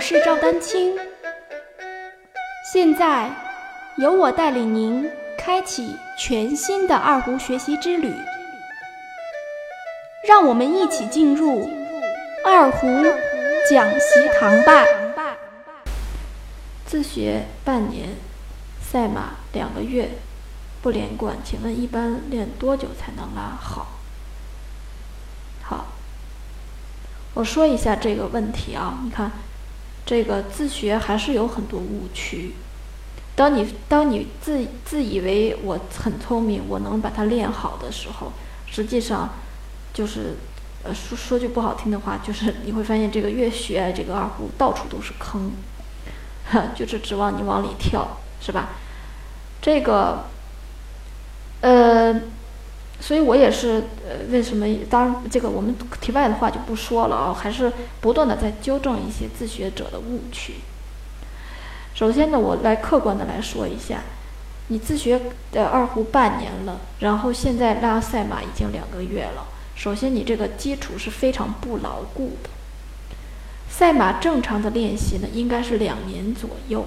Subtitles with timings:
[0.00, 0.96] 我是赵丹青，
[2.72, 3.30] 现在
[3.98, 8.10] 由我带领您开启全新的二胡学习之旅，
[10.26, 11.68] 让我们一起进入
[12.46, 12.86] 二胡
[13.68, 14.86] 讲习堂吧。
[16.86, 18.08] 自学半年，
[18.80, 20.12] 赛马两个月，
[20.80, 23.86] 不连贯，请问一般练多久才能拉好？
[25.62, 25.88] 好，
[27.34, 29.30] 我说一下这个问题啊，你看，
[30.04, 32.52] 这个自学还是有很多误区。
[33.36, 38.32] 当你当你自自以为我很聪明，我能把它练好的时候，
[38.66, 39.30] 实际上
[39.94, 40.36] 就是
[40.82, 45.52] 呃说说句不好听的话，就是你会发现这个越学这个二胡到处都是坑，
[46.50, 48.70] 哈 就是指望你往里跳，是吧？
[49.62, 50.24] 这个，
[51.60, 52.20] 呃。
[53.00, 54.66] 所以我也是，呃，为什么？
[54.90, 60.56] 当然，这个我们题外的话就不说了啊，还是不断的在纠正一些自学者的误区。
[61.94, 64.02] 首先呢，我来客观的来说一下，
[64.68, 69.46] 你自学的二胡半年了，然后现在拉赛马已经两个月了。
[69.74, 72.50] 首先，你这个基础是非常不牢固的。
[73.70, 76.84] 赛马正常的练习呢，应该是两年左右，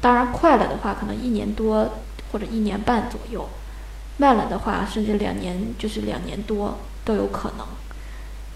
[0.00, 1.90] 当然快了的话，可能一年多
[2.30, 3.48] 或者一年半左右。
[4.18, 7.66] 慢了的话，甚至两年就是两年多都有可能，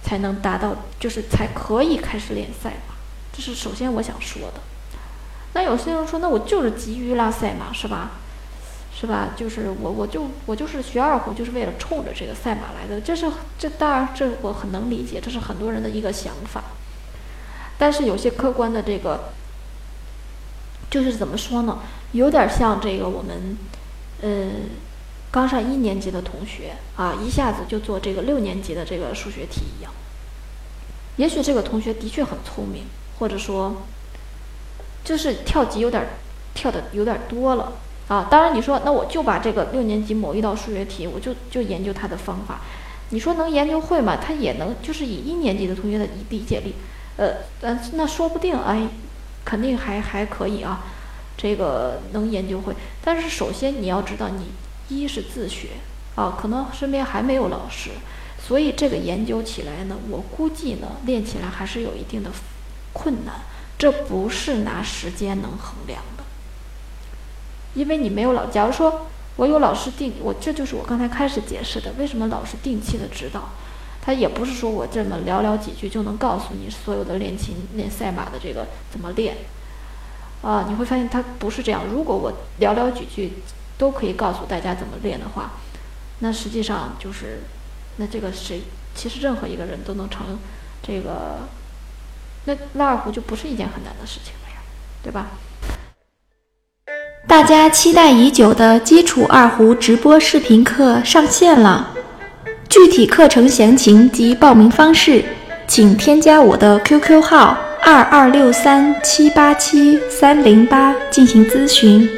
[0.03, 2.95] 才能达到，就是才可以开始练赛马。
[3.33, 4.61] 这是首先我想说的。
[5.55, 8.11] 那有些人说，那我就是急于拉赛马，是吧？
[8.93, 9.31] 是吧？
[9.37, 13.01] 就是我，我就我就是学二胡，就是为了冲着这个赛马来的。
[13.01, 16.65] 这是这当然，这我很能理解，这是很多人的一个想法。
[17.79, 19.33] 但是有些客观的这个，
[20.91, 21.79] 就是怎么说呢？
[22.13, 23.57] 有点像这个我们，
[24.23, 24.51] 呃。
[25.33, 29.91] 刚上一年级的同学啊，一下子就做这个六年级的这个数学题一样。
[31.17, 32.85] 也许这个同学的确很聪明，
[33.19, 33.77] 或者说，
[35.03, 36.07] 就是跳级有点
[36.53, 37.73] 跳的有点多了
[38.09, 38.29] 啊。
[38.31, 42.61] 当然，你说那我就把这个六年级某一道数学题，我就就研究它的方法。
[43.09, 44.17] 你说能研究会吗？
[44.17, 46.75] 他也能，就是以一年级的同学的理解力，
[47.17, 48.87] 呃，呃，那说不定哎，
[49.47, 50.85] 肯定还还可以啊，
[51.39, 52.75] 这个能研究会。
[53.03, 54.53] 但是首先你要知道你。
[55.01, 55.69] 一是自学
[56.15, 57.91] 啊，可能身边还没有老师，
[58.39, 62.31] 所以这个研究起来呢，我估计呢，练起来还是有一定的
[62.93, 63.35] 困难。
[63.79, 66.23] 这不是拿时间能衡量的，
[67.75, 68.47] 因为你没有老。
[68.47, 73.49] 假如说我有老师定，我这就是我刚才开始解释的，为什么老师定期的指导，
[74.01, 79.39] 他也不是说我这么寥寥几句就能告诉你所有的练琴、练赛马的这个怎么练
[80.43, 81.83] 啊，你会发现他不是这样。
[81.91, 83.33] 如果我寥寥几句。
[83.79, 85.53] 都可以告诉大家怎么练的话，
[86.21, 87.41] 那实际上就是，
[87.97, 88.63] 那这个谁，
[88.95, 90.39] 其实任何一个人都能成
[90.83, 91.41] 这个，
[92.45, 94.63] 那拉二胡就不是一件很难的事情了呀，
[95.03, 95.31] 对吧？
[97.29, 101.95] 大家期待已久的基础二胡直播视频课上线了，
[102.69, 105.25] 具体课程详情及报名方式，
[105.67, 112.09] 请添加我的 QQ 号二二六三七八七三零八进行咨询。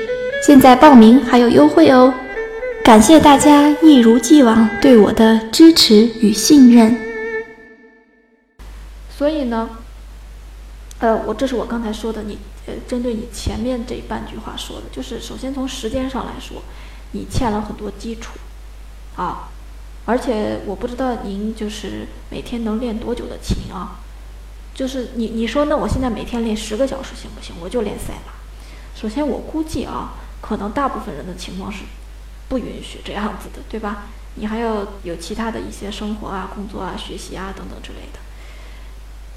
[0.46, 2.12] 现在报名还有优惠哦！
[2.84, 6.94] 感谢大家一如既往对我的支持与信任。
[9.08, 9.70] 所以呢，
[10.98, 16.62] 呃，我这是我刚才说的，你呃，针对你前面这半句话说的，就是首先从时间上来说，
[17.12, 18.32] 你欠了很多基础
[19.16, 19.48] 啊，
[20.04, 24.00] 而且我不知道您就是每天能练多久的琴啊？
[24.74, 27.54] 就是你你说那我现在每天练十个小时行不行？
[27.62, 28.32] 我就练赛马。
[28.94, 30.12] 首先我估计啊。
[30.46, 31.84] 可能大部分人的情况是
[32.50, 34.02] 不允许这样子的，对吧？
[34.34, 38.18] 你还要有其他的一些生活啊、工作啊、学习啊等等之类的。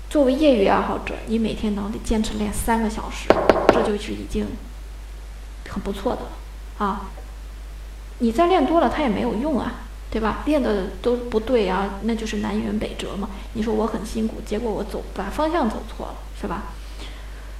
[0.09, 3.29] 作为业余爱好者，你每天能得坚持练三个小时，
[3.69, 4.47] 这就是已经
[5.69, 7.05] 很不错的了啊！
[8.19, 9.71] 你再练多了，它也没有用啊，
[10.11, 10.43] 对吧？
[10.45, 13.29] 练的都不对啊，那就是南辕北辙嘛。
[13.53, 16.63] 你说我很辛苦，结果我走把方向走错了，是吧？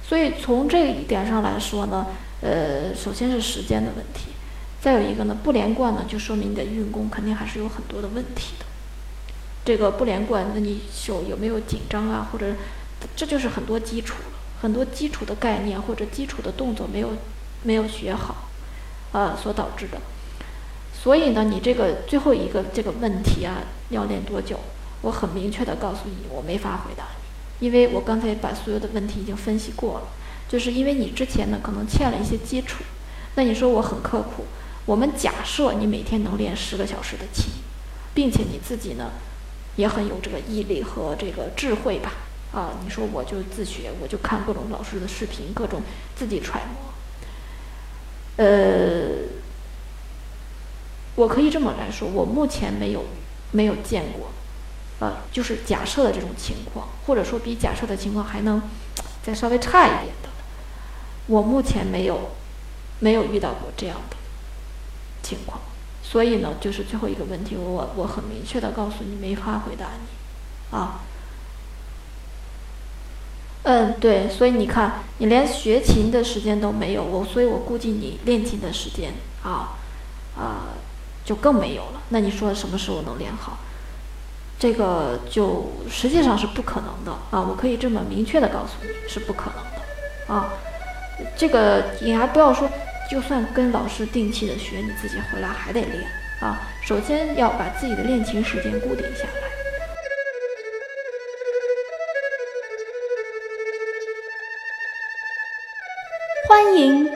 [0.06, 2.06] 所以从这一点上来说呢。
[2.40, 4.30] 呃，首先是时间的问题，
[4.80, 8.64] 再有一个呢，不连贯呢，就说明你的运功肯定还是有很多的问题的。
[9.64, 12.28] 这个不连贯，那你手有没有紧张啊？
[12.32, 12.54] 或者，
[13.16, 14.14] 这就是很多基础，
[14.62, 17.10] 很多基础的概念或者基础的动作没有
[17.64, 18.48] 没有学好，
[19.12, 19.98] 呃，所导致的。
[20.94, 23.56] 所以呢，你这个最后一个这个问题啊，
[23.90, 24.58] 要练多久？
[25.02, 27.04] 我很明确的告诉你，我没法回答
[27.58, 30.06] 你，因为我刚才把所有的问题已经分析过了。
[30.48, 32.82] 就是因为你之前呢可能欠了一些基础，
[33.34, 34.46] 那你说我很刻苦，
[34.86, 37.50] 我们假设你每天能练十个小时的琴，
[38.14, 39.10] 并且你自己呢
[39.76, 42.12] 也很有这个毅力和这个智慧吧，
[42.52, 45.82] 啊，你说我就自学，我就看各种老师的视频，各种
[46.16, 48.44] 自己揣摩。
[48.44, 49.28] 呃，
[51.14, 53.04] 我可以这么来说，我目前没有
[53.50, 54.30] 没有见过，
[55.00, 58.62] 呃，就是假设的这种情况，或者说比假设的情况还能
[59.22, 60.27] 再稍微差一点的，
[61.28, 62.30] 我目前没有
[62.98, 64.16] 没有遇到过这样的
[65.22, 65.60] 情况，
[66.02, 71.00] 所以呢，就是最后一个问题，我我很明确的告诉你，没法回答你，啊。
[73.64, 79.76] 嗯，对，所以你看，你连学琴的时间都没有，我，所以我估计你练琴的时间啊，
[80.36, 80.72] 啊，
[81.24, 82.02] 就更没有了。
[82.08, 83.58] 那你说什么时候能练好？
[84.58, 87.40] 这个就实际上是不可能的啊！
[87.40, 90.48] 我可以这么明确的告诉你是不可能的啊！
[91.36, 92.68] 这个你还不要说，
[93.10, 96.04] 就算跟老师定期的学，你自己回来还得练
[96.40, 96.60] 啊！
[96.82, 99.48] 首先要把自己的练琴时间固定下来。
[106.48, 107.10] 欢迎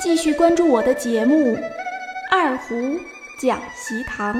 [0.00, 1.56] 继续关注我的节目
[2.30, 2.98] 《二胡
[3.38, 4.34] 讲习堂》。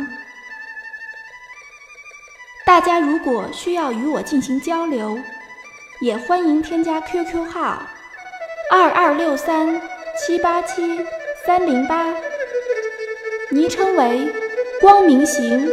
[2.65, 5.19] 大家如果需要与我进行交流，
[6.01, 7.83] 也欢迎添加 QQ 号
[8.71, 9.81] 二二六三
[10.15, 11.03] 七八七
[11.47, 12.05] 三零八，
[13.49, 14.29] 昵称为
[14.79, 15.71] “光明行”。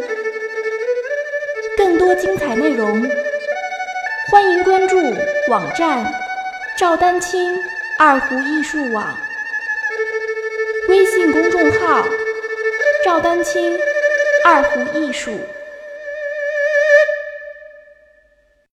[1.76, 3.06] 更多精彩内容，
[4.32, 4.98] 欢迎关注
[5.50, 6.06] 网站
[6.78, 7.62] 赵丹青。
[7.98, 9.18] 二胡艺术网
[10.90, 12.06] 微信公众号：
[13.06, 13.78] 赵丹青
[14.44, 15.32] 二胡艺术。